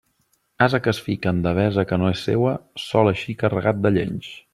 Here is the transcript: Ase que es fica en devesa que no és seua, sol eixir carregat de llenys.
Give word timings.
Ase 0.65 0.79
que 0.85 0.93
es 0.95 1.01
fica 1.07 1.33
en 1.33 1.43
devesa 1.47 1.85
que 1.91 1.99
no 2.03 2.09
és 2.13 2.23
seua, 2.29 2.53
sol 2.87 3.11
eixir 3.13 3.37
carregat 3.43 3.85
de 3.85 3.93
llenys. 3.99 4.33